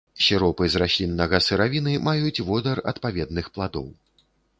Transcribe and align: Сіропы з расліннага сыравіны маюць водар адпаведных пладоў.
Сіропы 0.27 0.69
з 0.75 0.79
расліннага 0.83 1.39
сыравіны 1.47 1.93
маюць 2.07 2.43
водар 2.47 2.77
адпаведных 2.93 3.51
пладоў. 3.59 3.87